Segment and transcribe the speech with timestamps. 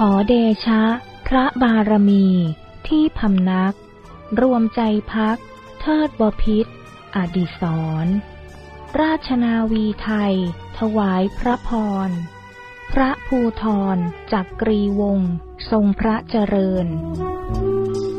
[0.00, 0.34] ขอเด
[0.66, 0.82] ชะ
[1.26, 2.26] พระบารมี
[2.88, 3.74] ที่พำนัก
[4.40, 4.80] รวมใจ
[5.12, 5.36] พัก
[5.80, 6.66] เทิดบพิษ
[7.16, 7.62] อดิศ
[8.04, 8.06] ร
[9.00, 10.34] ราชนาวีไทย
[10.78, 11.70] ถวายพระพ
[12.08, 12.10] ร
[12.92, 13.96] พระภูทร
[14.32, 15.32] จักกรีวงศ์
[15.70, 16.86] ทรงพระเจริญ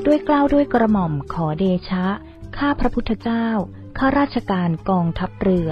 [0.05, 2.05] ด้วยกล้าวด้วยกระหม่อมขอเดชะ
[2.57, 3.47] ข้าพระพุทธเจ้า
[3.97, 5.71] ข้าราชการกองทัพเรือ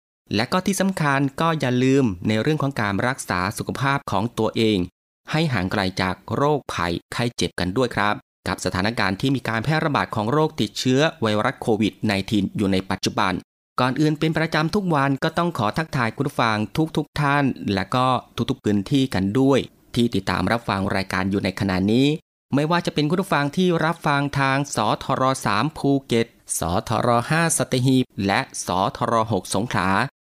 [0.35, 4.77] และก็ที่สำคัญก็อย่าลืมในเรื่องของการรักษาสุขภาพของตัวเอง
[5.31, 8.15] ให้ห่างไกลจากโรคภัยไข้เจ็บกันด้วยครับ
[8.47, 11.93] กับสถานการณ์ที่มีการแพร่ระบาดของโรคติดเชื้อไวรัสโควิด
[12.25, 13.33] -19 อยู่ในปัจจุบัน
[13.79, 16.57] ก่อนอื่นเป็นประจำทุกวันก็ต้องขอทักทายคุณฟัง
[16.97, 18.07] ทุกๆทท่าน และก็
[18.49, 19.59] ทุกๆพื้นที่กันด้วย
[19.95, 22.07] ที่ติดตามรับฟังรายการอยู่ในขณะนี้
[22.55, 25.23] ไม่ว่าจะเป็นคุณฟังที่รับฟังทางสทร
[25.55, 26.27] 3ภูเก็ต
[26.59, 29.89] สทร5สตหีบและสทร6สงขลา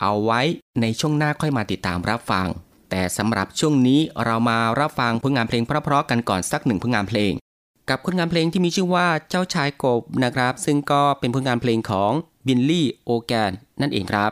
[0.00, 0.40] เอาไว้
[0.80, 2.46] ในช่วงหน้าค่อยมาติดตามรับฟัง
[2.90, 7.32] แต่สำหรับช่วงนี้เรามารับฟังผลงานเพลงเพราะๆกันก่อนสักหนึ่งผลงานเพลง
[7.88, 12.12] กับผลงานเพลงที่มีชื่อว่าเจ้าชายกบนะครับ ซึ่งก็เป็นผลงานเพลงของ
[12.46, 14.30] บิลลี่โอแกนนั่นเองครับ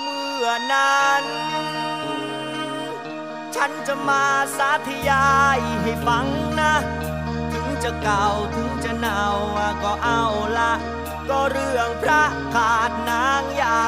[0.00, 1.24] เมื่อนั้น
[3.54, 4.24] ฉันจะมา
[4.56, 6.26] สาธยายให้ฟัง
[6.60, 6.74] นะ
[7.84, 9.22] จะเก่าถึงจะเน่า
[9.82, 10.22] ก็เอา
[10.58, 10.72] ละ
[11.28, 12.22] ก็เรื่องพระ
[12.54, 13.79] ขาดนางยา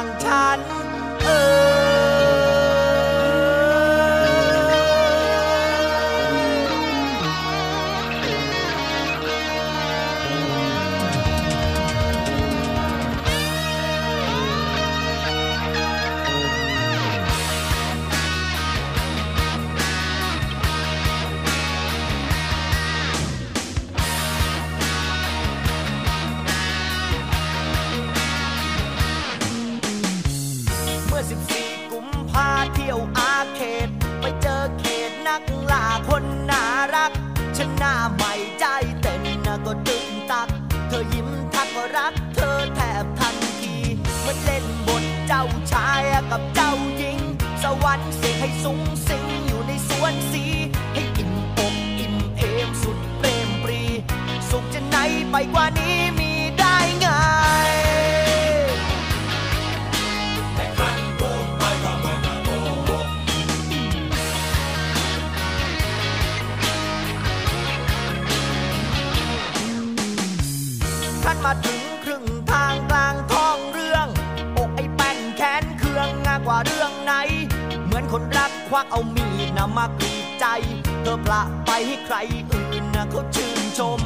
[82.14, 82.16] ร
[82.50, 84.00] อื่นนะเขาชื่นชม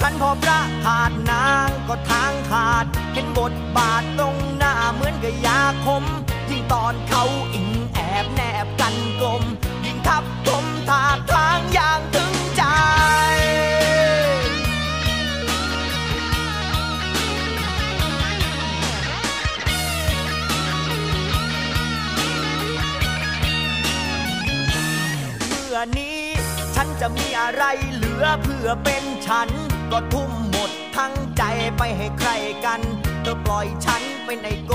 [0.00, 2.84] คันพอพระขาดนางก็ทางขาด
[3.14, 6.04] เห็นบทบาทตรงหน้าเหมือนกับยาคม
[6.50, 9.42] ยิ่งตอนเขาอิงแอบแนบกันกลม
[9.84, 11.41] ยิ่งทับทมทาทา
[27.04, 27.64] จะมีอะไร
[27.94, 29.48] เหลือเพื่อเป็นฉัน
[29.92, 31.42] ก็ทุ่มหมดทั้งใจ
[31.78, 32.30] ไปให้ใคร
[32.64, 32.80] กัน
[33.22, 34.72] เธอปล่อยฉันเป็นไอโก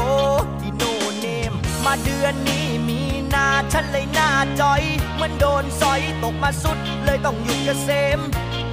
[0.60, 0.84] ที่โน
[1.20, 1.54] เนม
[1.86, 3.02] มาเดือนนี้มี
[3.34, 4.30] นาฉันเลยหน้า
[4.60, 4.82] จอย
[5.16, 8.20] เหมันโดนสอยตกมาสุดเลยต้องหยุดกเกษม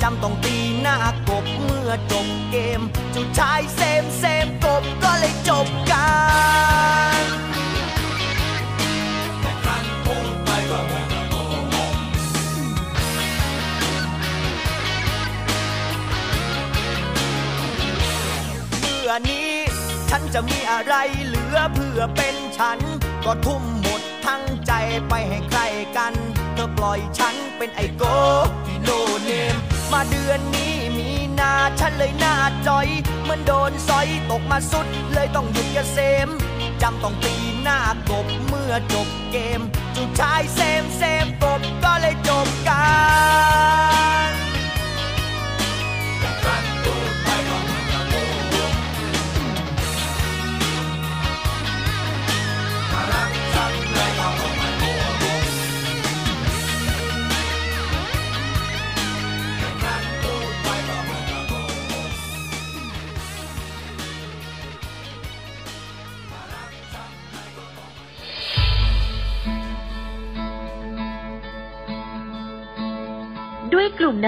[0.02, 0.96] จำต้องตีหน้า
[1.28, 2.80] กบเมื่อจบเกม
[3.14, 6.06] จุชายเซมเซมกบก็เลยจบกั
[7.12, 7.13] น
[19.04, 19.52] เมื่อนี้
[20.10, 20.94] ฉันจะมีอะไร
[21.26, 22.78] เหลือเพื่อเป็นฉัน
[23.24, 24.72] ก็ทุ่มหมดทั้งใจ
[25.08, 25.60] ไปให้ใคร
[25.96, 26.14] กัน
[26.54, 28.02] เธอปล่อยฉันเป็นไอโก
[28.66, 28.90] ที่โน
[29.22, 29.56] เนม
[29.92, 32.34] มาเดือนนี้มีนาฉันเลยหน้า
[32.66, 32.88] จอย
[33.24, 36.28] เหมันโดนสอยตกมาสุดเลยต้องหยุดกเกษม
[36.82, 37.78] จำต้องตีหน้า
[38.10, 39.60] กบเมื่อจบเกม
[39.96, 41.92] จุดชายเซมเซมกบก็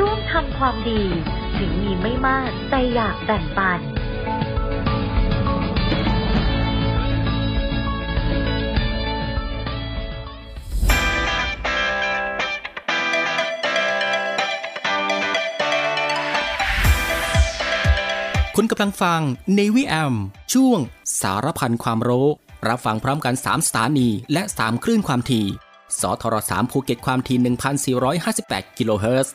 [0.04, 1.02] ่วมทำความดี
[1.58, 3.80] ถึงมีไม่มากแต่อยากแบ่งปัน
[18.56, 19.20] คุณกำลังฟัง
[19.58, 20.14] Navy AM
[20.52, 20.78] ช่วง
[21.20, 22.28] สารพันความรู้
[22.68, 25.46] รับฟังพร้อมกัน 3 สถานี และ 3 คลื่นความถี่
[26.00, 29.34] สทร3ภูเก็ตความถี่ 1,458 กิโลเฮิรตซ์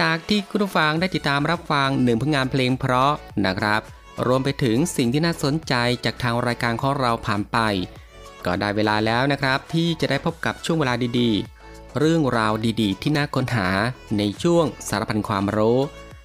[0.00, 3.12] จากที่คุณผู้ฟังได้ติดตามรับฟังหนึ่งผลงานเพลงเพราะ
[3.46, 3.80] นะครับ
[4.26, 7.58] รวมไปถึงสิ่งที่น่าสนใจจากทางรายการของเราผ่านไป
[8.44, 13.68] ก็ได้เวลาแล้วนะครับ ที่จะได้พบกับช่วงเวลาดีๆ เรื่องราวดีๆ ที่น่าค้นหา
[14.18, 15.78] ในช่วงสารพันความรู้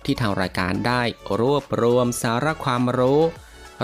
[0.05, 1.01] ที่ทางรายการได้
[1.39, 3.21] รวบรวมสาระความรู้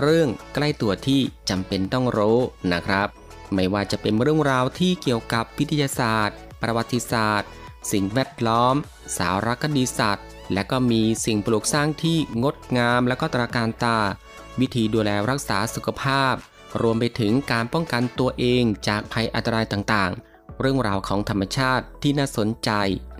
[0.02, 2.40] เรื่องใกล้ตัวที่จำเป็นต้องรู้
[2.74, 3.08] นะครับ
[3.54, 7.50] ไม่ว่าจะเป็นเรื่องราวที่เกี่ยวกับวิทยาศาสตร์ ประวัติศาสตร์
[7.92, 8.76] สิ่งแวดล้อม
[9.18, 14.00] สารคดีสัตว์ และก็มีสิ่งปลูกสร้างที่งดงามและก็ตราการตา
[14.60, 16.34] วิธีดูแลรักษาสุขภาพ
[16.82, 22.72] รวมไปถึงการป้องกันตัวเองจากภัยอันตรายต่างๆ เรื่องราวของธรรมชาติที่น่าสนใจ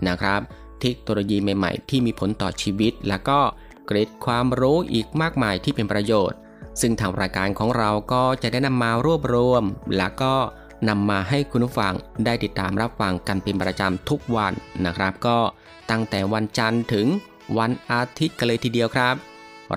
[0.08, 0.40] นะครับ
[0.80, 3.40] เทคโนโลยีใหม่ๆ ที่มีผลต่อชีวิต และก็
[3.86, 6.38] เกร็ดความรู้อีกมากมายที่เป็นประโยชน์
[6.80, 9.62] ซึ่งทางรายการของเราก็จะได้นำมารวบรวม
[9.96, 10.34] และก็
[10.88, 14.52] นำมาให้คุณผู้ฟังได้ติดตามรับฟังกันเป็นประจำทุกวัน
[14.84, 15.38] นะครับ ก็
[15.90, 17.06] ตั้งแต่วันจันทร์ถึง
[17.58, 19.14] วันอาทิตย์กันเลยทีเดียวครับ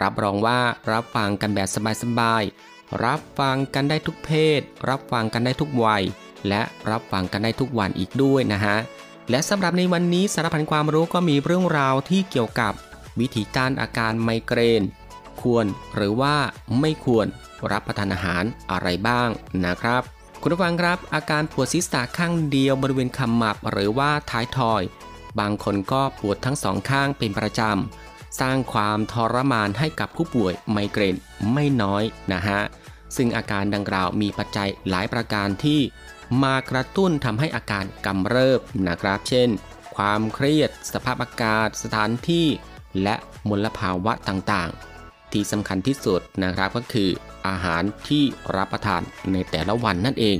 [0.01, 0.59] รับรองว่า
[0.91, 1.67] รับฟังกันแบบ
[2.03, 6.03] สบายๆรับฟังกันได้ทุกเพศ รับฟังกันได้ทุกวัย
[6.47, 6.61] และ
[6.91, 8.77] รับฟังกันได้ทุกวันอีกด้วยนะฮะ
[9.29, 12.73] และสำหรับในวันนี้สารพันความรู้ก็มีเรื่องราวที่เกี่ยวกับ
[13.19, 14.83] วิธีต้านอาการไมเกรน
[15.41, 16.35] ควรหรือว่า
[16.79, 17.27] ไม่ควร
[17.71, 19.29] รับประทานอาหารอะไรบ้าง
[19.65, 20.01] นะครับ
[20.41, 24.81] คุณผู้ฟังครับ อาการปวดศีรษะข้างเดียวบริเวณขมับหรือว่าท้ายทอย
[25.39, 31.15] บางคนก็ปวดทั้งสองข้างเป็นประจำ สร้างความทรมานให้กับผู้ป่วยไมเกรน
[31.53, 32.03] ไม่น้อย
[32.33, 32.61] นะฮะ
[33.15, 35.79] ซึ่งอาการดังกล่าวมีปัจจัยหลายประการที่
[36.43, 39.49] มากระตุ้นทำให้อาการกำเริบนะครับ เช่น
[39.95, 42.47] ความเครียด สภาพอากาศ สถานที่
[43.03, 43.15] และ
[43.49, 44.96] มลภาวะต่างๆ
[45.33, 47.09] ที่สำคัญที่สุดนะครับก็คือ
[47.47, 48.23] อาหารที่
[48.55, 50.37] รับประทานในแต่ละวันนั่นเอง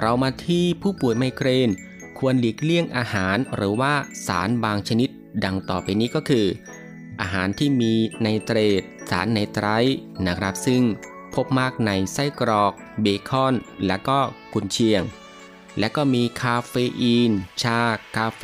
[0.00, 1.70] เรามาที่ผู้ป่วยไมเกรน
[2.18, 3.92] ควรหลีกเลี่ยงอาหารหรือว่า
[4.26, 5.10] สารบางชนิด
[5.44, 6.46] ดังต่อไปนี้ก็คือ
[7.20, 9.96] อาหารที่มีไนเตรต สารไนไตร์
[10.26, 10.82] นะครับ ซึ่ง
[11.34, 12.72] พบมากในไส้กรอก
[13.02, 13.54] เบคอน
[13.86, 14.18] และก็
[14.52, 15.02] กุนเชียง
[15.78, 17.30] และก็มีคาเฟอีน
[17.62, 17.80] ชา
[18.16, 18.42] กาแฟ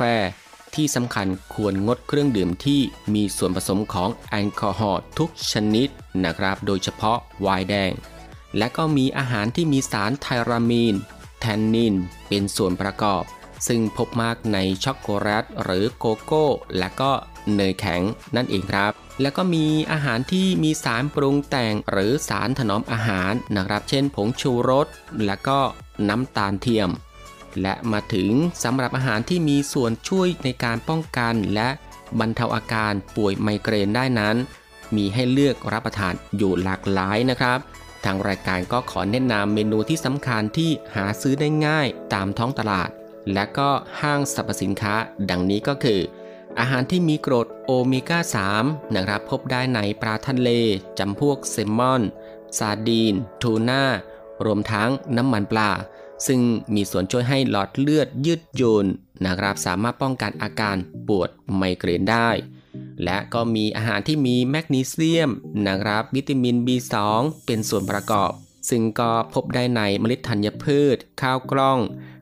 [0.77, 2.81] ที่สำคัญควรงดเครื่องดื่มที่
[3.13, 5.87] มีส่วนผสมของแอลกอฮอล์ทุกชนิด
[6.23, 7.91] นะครับ โดยเฉพาะไวน์แดง
[8.57, 10.95] และก็มีอาหารที่มีสารไทรามีน
[11.39, 11.95] แทนนิน
[12.27, 13.23] เป็นส่วนประกอบ
[13.67, 16.45] ซึ่งพบมากในช็อกโกแลตหรือโกโก้
[16.77, 17.11] และก็
[17.55, 18.01] เนยแข็ง
[18.35, 18.91] นั่นเองครับ
[19.21, 24.87] แล้วก็มีอาหารที่มีสารปรุงแต่งหรือสารถนอมอาหารนะครับ เช่น ผงชูรส
[25.25, 25.59] และก็
[26.09, 26.89] น้ำตาลเทียม
[27.61, 28.31] และมาถึง
[28.63, 31.69] สำหรับอาหารที่มีส่วนช่วยในการป้องกัน และ
[32.19, 34.35] บรรเทาอาการป่วยไมเกรนได้นั้น
[34.95, 37.59] มีให้เลือกรับประทานอยู่หลากหลายนะครับ
[38.05, 42.89] ทางรายการก็ขอแนะนำเมนูที่สำคัญที่หาซื้อได้ง่ายตามท้องตลาด
[43.33, 43.69] และก็
[44.01, 44.93] ห้างสรรพสินค้า
[45.29, 46.01] ดังนี้ก็คือ
[46.59, 48.19] อาหารที่มีกรดโอเมก้า
[48.57, 50.49] 3 นะครับ พบได้ในปลาทะเล
[50.99, 52.01] จำพวกเซลมอน
[52.57, 53.83] ซาดีน ทูน่า
[54.45, 55.69] รวมทั้งน้ำมันปลา
[56.25, 56.39] ซึ่ง
[56.75, 58.85] มีส่วนช่วยให้หลอดเลือดยืดหยุ่น
[59.25, 60.75] นะครับสามารถป้องกันอาการ
[61.07, 62.29] ปวดไมเกรนได้
[63.03, 65.29] และก็มีอาหารที่มีแมกนีเซียม
[65.67, 66.95] นะครับวิตามิน B2
[67.45, 68.31] เป็นส่วนประกอบ
[68.69, 71.79] ซึ่งก็พบได้ในเมล็ดธัญพืช ข้าวกล้อง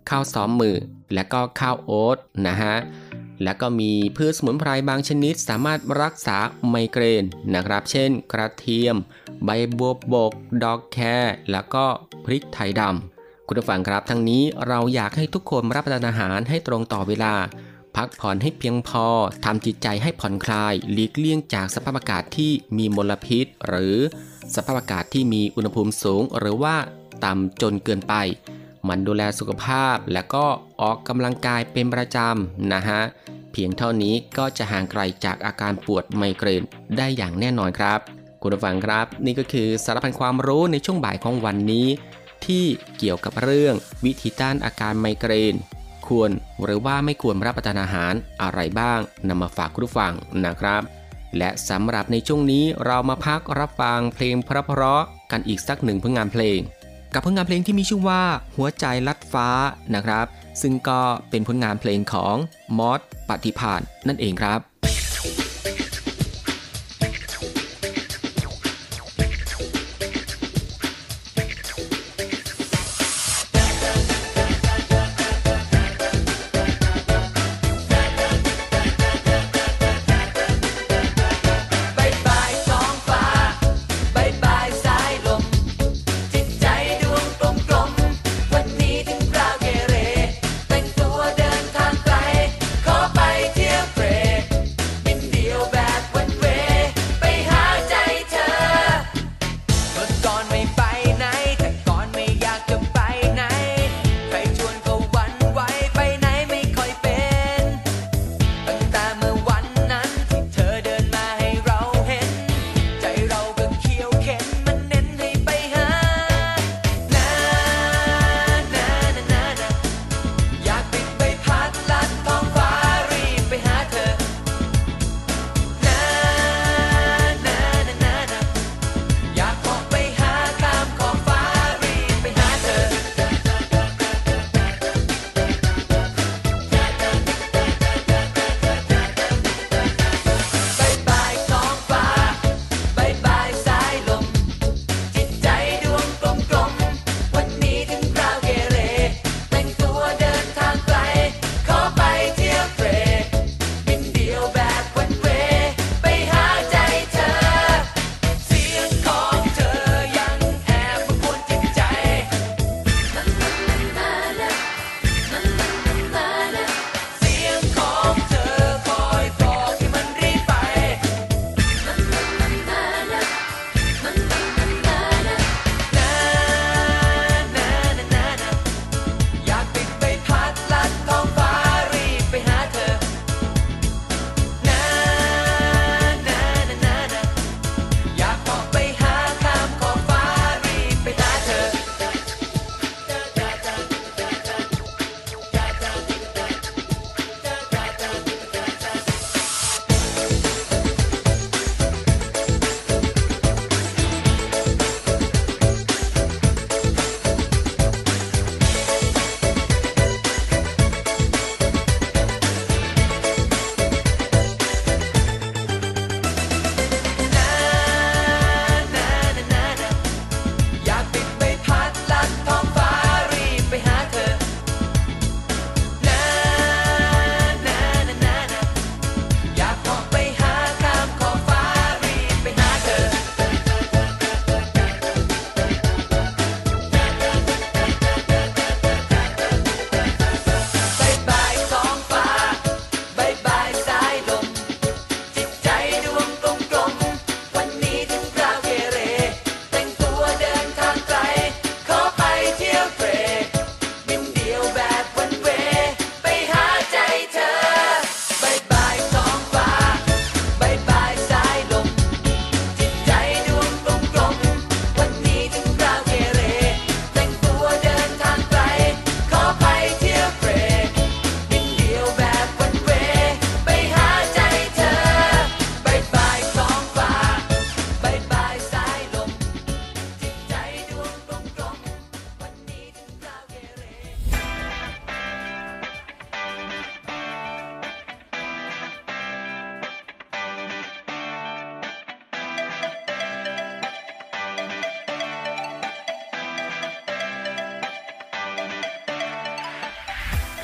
[0.09, 0.77] ข้าวซ้อมมือ
[1.13, 2.75] และก็ข้าวโอ๊ตนะฮะ
[3.43, 6.37] และก็มีพืชสมุนไพรบางชนิดสามารถรักษา
[6.69, 7.23] ไมเกรน
[7.53, 8.95] นะครับ เช่น กระเทียม
[9.45, 10.31] ใบบัวบก
[10.63, 11.85] ดอกแครแล้วก็
[12.25, 13.14] พริกไทยดำ
[13.47, 17.33] คุณผู้ฟังครับ ทั้งนี้เราอยากให้ทุกคนรับประทานอาหารให้ตรงต่อเวลา
[17.95, 19.07] พักผ่อนให้เพียงพอ
[19.45, 23.95] ทำจิตใจให้ผ่อนคลาย หลีกเลี่ยงจากสภาพอากาศที่มีมลพิษ หรือ
[24.55, 26.75] สภาพอากาศที่มีอุณหภูมิสูง หรือว่า
[27.25, 28.13] ต่ำจนเกินไป
[28.87, 30.45] มันดูแลสุขภาพและก็
[30.81, 33.01] ออกกำลังกายเป็นประจำนะฮะ
[33.51, 36.63] เพียงเท่านี้ก็จะห่างไกลจากอาการปวดไมเกรน
[36.97, 37.99] ได้อย่างแน่นอนครับ
[38.41, 41.87] คุณผู้ฟังครับ นี่ก็คือสารพันความรู้ในช่วงบ่ายของวันนี้
[42.47, 42.65] ที่
[42.97, 43.75] เกี่ยวกับเรื่อง
[44.05, 45.55] วิธีต้านอาการไมเกรน
[46.07, 46.31] ควร
[46.63, 50.13] หรือว่าไม่ควรรับประทานอาหารอะไรบ้างนำมาฝากคุณผู้ฟัง
[50.45, 50.81] นะครับ
[51.37, 56.59] และสำหรับในช่วงนี้เรามาพักรับฟังเพลงเพราะๆกันอีกสักหนึ่งผลงานเพลง
[57.13, 58.23] กับผลงานเพลงที่มีชื่อว่า
[58.55, 59.49] หัวใจลัดฟ้า
[59.95, 60.25] นะครับ
[60.61, 62.35] ซึ่งก็เป็นผลงานเพลงของ
[62.77, 62.99] มอส
[63.29, 64.74] ปฏิพานนั่นเองครับบ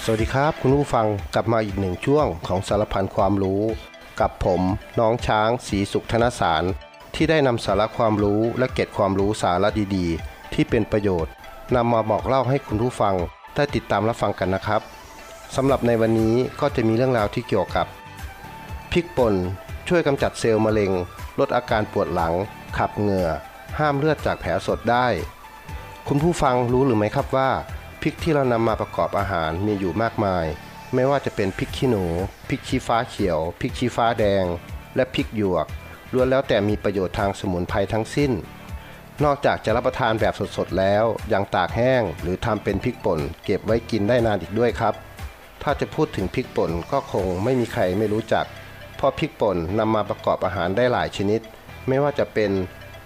[0.05, 3.61] สวัสดีครับ คุณผู้ฟังกลับมาอีกหนึ่งช่วงของสารพันความรู้
[4.19, 4.61] กับผม
[4.99, 6.63] น้องช้างสีสุขธนสาร
[7.15, 11.33] ที่ได้นำสาระความรู้และเก็บความรู้สาระดีๆ ที่เป็นประโยชน์
[11.75, 13.15] นำมาบอกเล่าให้คุณผู้ฟัง
[13.55, 14.81] ได้ติดตามรับฟังกันนะครับ
[15.55, 17.87] สำหรับในวันนี้ก็จะมีเรื่องราวที่เกี่ยวกับ
[18.91, 19.35] พริกป่น
[19.87, 20.91] ช่วยกำจัดเซลล์มะเร็ง
[21.39, 22.33] ลดอาการปวดหลัง
[22.77, 23.29] ขับเหงื่อ
[23.79, 25.07] ห้ามเลือดจากแผลสดได้
[26.07, 27.49] คุณผู้ฟังรู้หรือไม่ครับว่า
[28.01, 30.45] พริกที่เรานำมาประกอบอาหารมีอยู่มากมาย
[30.93, 32.05] ไม่ว่าจะเป็นพริกขี้หนู
[32.49, 34.45] พริกชี้ฟ้าเขียว พริกชี้ฟ้าแดง
[34.95, 35.67] และพริกหยวก
[36.13, 38.31] ล้วนแล้วแต่มีประโยชน์ทางสมุนไพรทั้งสิ้น
[39.23, 44.93] นอกจากจะรับประทานแบบสดๆแล้ว ยังตากแห้งหรือทำเป็นพริกป่น เก็บไว้กินได้นานอีกด้วยครับ
[45.63, 48.45] ถ้าจะพูดถึงพริกป่นก็คงไม่มีใครไม่รู้จัก
[48.95, 51.41] เพราะพริกป่นนำมาประกอบอาหารได้หลายชนิด
[51.87, 52.51] ไม่ว่าจะเป็น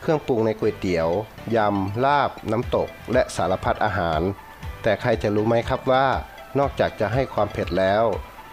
[0.02, 1.08] เครื่องปรุงในก๋วยเตี๋ยว
[1.56, 4.22] ยำ ลาบ น้ำตก และสารพัดอาหาร
[4.88, 6.08] แต่ใครจะรู้ไหมครับว่า
[6.60, 8.04] นอกจากจะให้ความเผ็ดแล้ว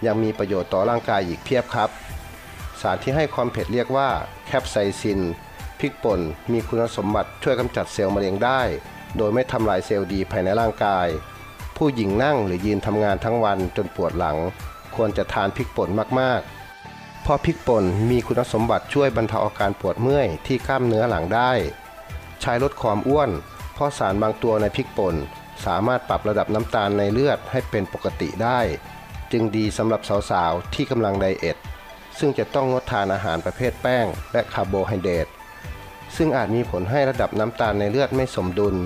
[0.06, 1.90] ยังมีประโยชน์ต่อร่างกายอีกเพียบครับ
[2.80, 4.08] สารที่ให้ความเผ็ดเรียกว่า
[4.46, 5.20] แคปไซซิน
[5.78, 6.20] พริกป่น
[6.52, 8.60] มีคุณสมบัติช่วยกำจัดเซลล์มะเร็งได้
[9.16, 11.06] โดยไม่ทำลายเซลล์ดีภายในร่างกาย
[11.76, 14.36] ผู้หญิงนั่งหรือยืนทำงานทั้งวันจนปวดหลัง
[14.94, 15.88] ควรจะทานพริกป่น
[16.20, 21.52] มากๆ เพราะพริกป่นมีคุณสมบัติช่วยบรรเทาอาการปวดเมื่อยที่กล้ามเนื้อหลังได้
[22.40, 23.30] ใช้ลดความอ้วน
[23.74, 25.14] เพราะสารบางตัวในพริกป่น
[25.66, 28.60] สามารถปรับระดับน้ำตาลในเลือดให้เป็นปกติได้
[29.32, 31.56] จึงดีสำหรับสาวๆ ที่กำลังไดเอท
[32.18, 35.26] ซึ่งจะต้องงดทานอาหารประเภทแป้ง และคาร์โบไฮเดรต
[36.16, 38.76] ซึ่งอาจมีผลให้ระดับน้ำตาลในเลือดไม่สมดุล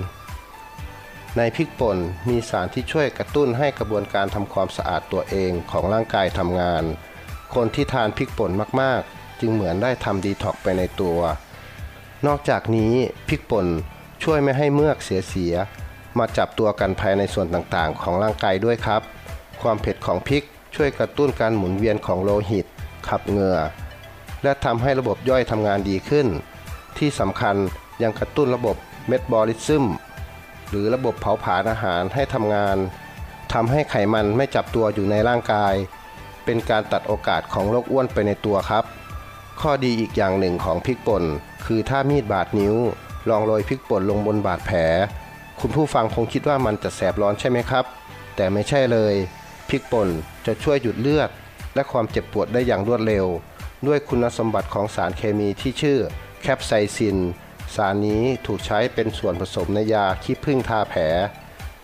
[1.36, 6.84] ในพริกป่นมีสารที่ช่วยกระตุ้นให้กระบวนการทำความสะอาดตัวเองของร่างกายทำงาน
[7.54, 11.18] คนที่ทานพริกป่นมากๆ จึงเหมือนได้ทำดีท็อกไปในตัว
[12.26, 12.92] นอกจากนี้
[13.28, 13.66] พริกป่น
[14.22, 15.85] ช่วยไม่ให้เมือกเสียๆ
[16.18, 19.02] มาจับตัวกันภายในส่วนต่างๆ ของร่างกายด้วยครับ
[19.62, 22.66] ความเผ็ดของพริกช่วยกระตุ้นการหมุนเวียนของโลหิต
[23.08, 23.58] ขับเหงื่อ
[24.42, 26.26] และทำให้ระบบย่อยทำงานดีขึ้น
[26.98, 27.56] ที่สำคัญ
[28.02, 28.76] ยังกระตุ้นระบบ
[29.08, 29.84] เมตบอลิซึม
[30.70, 32.76] หรือระบบเผาผลาญอาหารให้ทำงาน
[33.52, 35.74] ทำให้ไขมันไม่จับตัวอยู่ในร่างกาย
[36.44, 38.84] เป็นการตัดโอกาสของโรคอ้วนไปในตัวครับ
[39.60, 41.24] ข้อดีอีกอย่างหนึ่งของพริกป่น
[41.64, 42.76] คือถ้ามีดบาดนิ้ว
[43.28, 44.78] ลองโรยพริกป่นลงบนบาดแผล
[45.60, 47.84] คุณผู้ฟังคงคิดว่ามันจะแสบร้อนใช่ไหมครับ
[48.36, 49.14] แต่ไม่ใช่เลย
[49.68, 50.08] พริกป่น
[50.46, 51.30] จะช่วยหยุดเลือด
[51.74, 53.26] และความเจ็บปวดได้อย่างรวดเร็ว
[53.86, 55.98] ด้วยคุณสมบัติของสารเคมีที่ชื่อ
[56.42, 57.18] แคปไซซิน
[57.74, 61.02] สารนี้ถูกใช้เป็นส่วนผสมในยาขี้ผึ้งทาแผล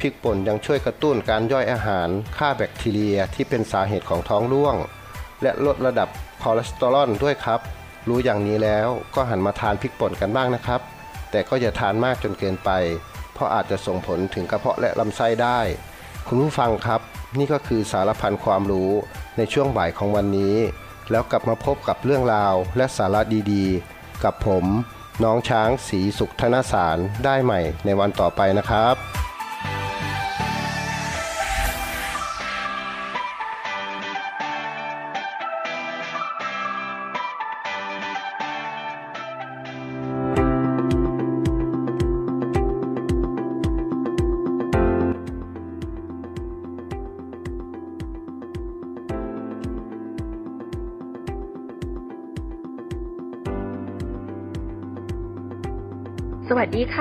[0.00, 4.76] พริกป่นยังช่วยกระตุ้นการย่อยอาหารฆ่าแบคทีเรียที่เป็นสาเหตุของท้องร่วง
[5.42, 6.08] และลดระดับ
[6.42, 7.60] คอเลสเตอรอลด้วยครับ
[8.08, 10.80] รู้อย่างนี้แล้วก็หันมาทานพริกป่นกันบ้างนะครับ
[11.30, 12.70] แต่ก็อย่าทานมากจนเกินไป
[13.34, 15.60] เพราะอาจจะส่งผลถึงกระเพาะและลำไส้ได้
[16.26, 17.00] คุณผู้ฟังครับ
[17.38, 18.90] นี่ก็คือสารพันความรู้
[19.36, 20.56] ในช่วงบ่ายของวันนี้
[21.10, 23.20] แล้วกลับมาพบกับเรื่องราวและสาระ
[23.52, 24.64] ดีๆ กับผม
[25.24, 28.94] น้องช้างสีสุขธนสารได้ใหม่ในวันต่อไปนะครับ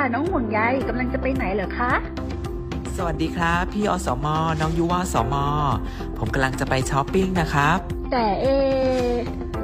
[0.02, 1.94] ค่ะ น้องห่วงใยกำลังจะไปไหนเหรอคะ
[2.98, 4.26] สวัสดีครับ พี่อสม
[4.62, 5.36] น้องยุวสม
[6.18, 7.78] ผมกำลังจะไปช้อปปิ้งนะครับ
[8.12, 8.46] แต่เอ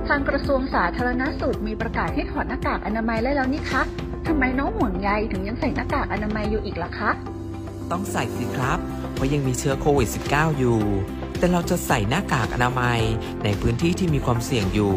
[0.08, 3.82] ทางกระทรวงสาธารณสุขมีประกาศให้ถอดหน้ากากอนามัยได้แล้วนี่คะ
[4.28, 7.10] ทำไมน้องห่วงใยถึงยังใส่หน้ากากอนามัยอยู่อีกล่ะคะ
[7.92, 8.80] ต้องใส่สิครับ
[9.14, 10.80] เพราะยังมีเชื้อโควิด -19 อยู่
[11.38, 13.00] แต่เราจะใส่หน้ากากอนามัย
[13.44, 14.96] ในพื้นที่ที่มีความเสี่ยงอยู่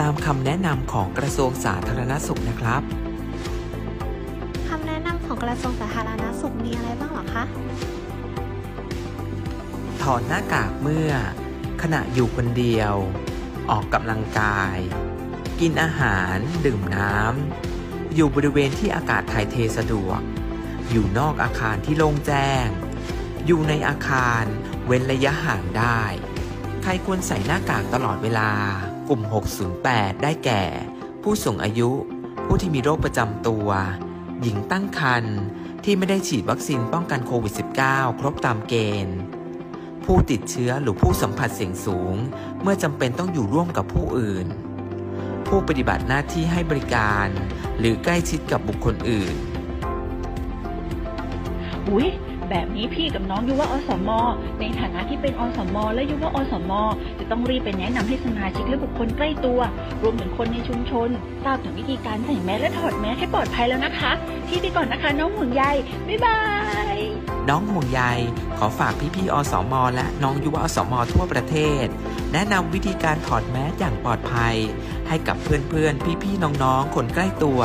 [0.00, 2.82] ตามคำแนะนำของกระทรวงสาธารณสุขนะครับ
[5.54, 7.44] ระทรวงสาธารณสุขมีอะไรบ้างหรอคะ
[10.02, 11.10] ถอดหน้ากากเมื่อ
[11.82, 12.94] ขณะอยู่คนเดียว
[13.70, 14.76] ออกกำลังกาย
[15.60, 16.36] กินอาหาร
[16.66, 20.20] ดื่มน้ำ อยู่บริเวณที่อากาศถ่ายเทสะดวก
[20.90, 22.66] อยู่นอกอาคารที่โล่งแจ้ง
[23.46, 24.44] อยู่ในอาคาร
[24.86, 26.02] เว้นระยะห่างได้
[26.82, 28.50] ใครควรใส่หน้ากากตลอดเวลา
[29.08, 29.20] กลุ่ม
[29.72, 30.62] 608 ได้แก่
[31.22, 31.90] ผู้สูงอายุ
[32.46, 33.68] ผู้ที่มีโรคประจำตัว
[34.42, 35.38] หญิงตั้งครรภ์
[35.84, 37.54] ที่ไม่ได้ฉีดวัคซีนป้องกันโควิด
[37.86, 38.74] -19 ครบตามเก
[39.06, 39.18] ณฑ์
[40.04, 42.14] ผู้ติดเชื้อหรือผู้สัมผัสเสี่ยงสูง
[42.62, 44.46] เมื่อจำเป็นต้องอยู่ร่วมกับผู้อื่น
[45.46, 47.26] ผู้ปฏิบัติหน้าที่ให้บริการ
[47.78, 49.34] หรือใกล้ชิดกับบุคคลอื่น
[51.88, 52.08] อุ๊ย
[52.50, 54.10] แบบนี้พี่กับน้องยุวอสม
[54.60, 56.72] ในฐานะที่เป็นอสม และยุวอสม
[57.24, 59.60] จะต้องรีบไปแนะนำให้สมาชิกและบุคคลใกล้ตัว
[60.02, 61.08] รวมถึงคนในชุมชน
[61.44, 64.12] ทราบถึงวิธีการใส่แมสและถอดแมสให้ปลอดภัยแล้วนะคะ
[64.48, 65.64] ที่ไปก่อนนะคะ น้องห่วงใย
[66.08, 66.40] บ๊ายบา
[66.94, 66.96] ย
[67.48, 68.02] น้องห่วงใย
[68.58, 71.86] ขอฝากพี่ๆอสม และน้องยุวอสม ทั่วประเทศ
[72.32, 74.54] แนะนำวิธีการถอดแมสอย่างปลอดภัย
[75.08, 77.60] ให้กับเพื่อนๆ พี่ๆ น้องๆ คนใกล้ตัว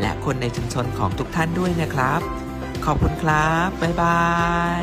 [0.00, 2.20] และคนในชุมชนของทุกท่านด้วยนะครับ
[2.84, 4.22] ขอบคุณครับ บ๊ายบา
[4.80, 4.82] ย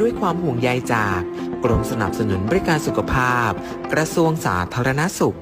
[0.00, 1.20] ด้วยความห่วงใยจาก
[1.64, 3.50] กรมสนับสนุนบริการสุขภาพ
[3.92, 5.36] กระทรวงสาธารณสุข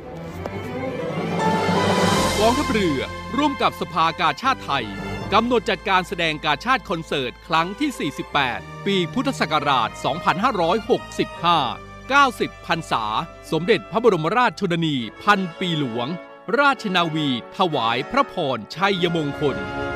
[2.40, 3.00] กองทัพเรือ
[3.36, 4.86] ร่วมกับสภากาชาติไทย
[5.32, 8.12] กำหนดจัดการแสดงกาชาติคอนเสิร์ต ครั้งที่
[8.50, 9.98] 48 ปีพุทธศักราช 2565
[12.10, 13.04] 90พรรษา
[13.52, 16.08] สมเด็จพระบรมราชชนนี พันปีหลวง
[16.60, 19.58] ราชนาวี ถวายพระพรชัยมงคล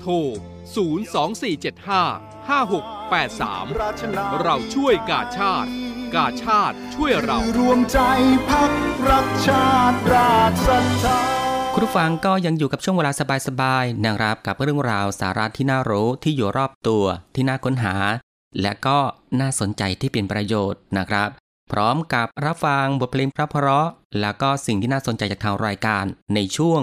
[0.00, 0.12] โทร
[0.84, 5.70] 02475 5683 เราช่วยกาชาติ
[6.14, 7.98] กาชาติช่วยเรา รวมใจ
[8.50, 8.72] พัก
[9.08, 11.20] รักชาติราชศรัทธา
[11.74, 13.12] คุณผู้ฟังก็ยังอยู่กับช่วงเวลา
[13.46, 17.94] สบายๆนะครับกับเรื่องราวสาระที่น่ารู้ที่อยู่รอบตัวที่น่าค้นหา
[18.62, 18.98] และก็
[19.40, 21.28] น่าสนใจที่เป็นประโยชน์นะครับ
[21.72, 26.80] พร้อมกับรับฟังบทเพลงเพราะๆแล้วก็สิ่งที่น่าสนใจจากทางรายการในช่วง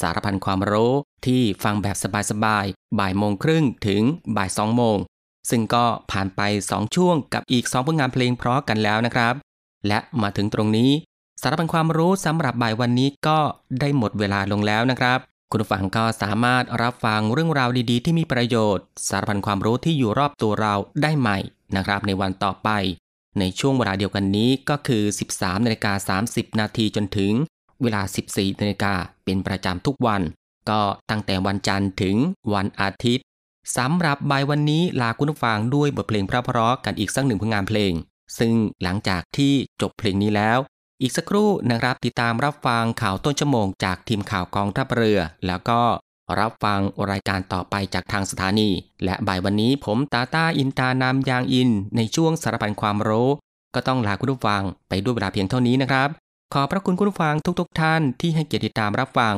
[0.00, 0.92] สารพันความรู้
[1.26, 1.96] ที่ฟังแบบ
[2.30, 4.02] สบายๆ บ่ายโมงครึ่งถึง
[4.36, 4.96] บ่ายสองโมง
[5.50, 9.34] ซึ่งก็ผ่านไป 2 ช่วงกับอีก 2 ผลงานเพลงเพราะกันแล้วนะครับ
[9.88, 10.90] และมาถึงตรงนี้
[11.42, 13.38] สารพันความรู้สำหรับบ่ายวันนี้ก็
[13.80, 15.18] ได้หมดเวลาลงแล้วนะครับ
[15.50, 21.38] คุณฟังก็สามารถรับฟังเรื่องราวดีๆ ที่มีประโยชน์ สารพันความรู้ที่อยู่รอบตัวเราได้ใหม่
[21.76, 22.68] นะครับ ในวันต่อไป
[23.38, 25.02] ในช่วงเวลาเดียวกันนี้ก็คือ
[25.34, 27.32] 13นาฬิกา30 นาทีจนถึง
[27.82, 30.22] เวลา 14นาฬิกาเป็นประจำทุกวัน
[30.70, 32.16] ก็ตั้งแต่วันจันทร์ถึง
[32.54, 33.24] วันอาทิตย์
[33.76, 37.92] สำหรับบ่ายวันนี้ลาคุณผู้ฟังด้วยบทเพลงพราะๆกันอีกสักหนึ่งผลงานเพลง
[38.38, 40.58] ซึ่งหลังจากที่จบเพลงนี้แล้ว
[41.02, 45.80] อีกสักครู่นะครับติดตามรับฟังข่าวต้นชั่วโมงจากทีมข่าวกองทัพเรือ แล้วก็
[46.40, 48.68] รับฟังรายการต่อไปจากทางสถานี
[49.04, 53.30] และบ่ายวันนี้ผมตาตาอินตานามยางอิน ในช่วงสารพันความรู้
[53.74, 56.08] ก็ต้องลาคุณผู้ฟังไปด้วยเวลาเพียงเท่านี้นะครับ
[56.54, 59.36] ขอพระคุณคุณฟังทุกๆทท่านที่ให้เกียรติตามรับฟัง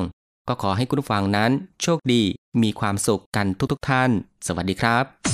[0.49, 1.51] ก็ขอให้คุณฟังนั้น
[1.83, 2.23] โชคดี
[2.62, 4.11] มีความสุขกันทุกๆทท่าน
[4.46, 5.29] สวัสดีครับ